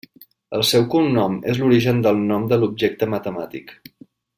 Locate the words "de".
2.55-2.61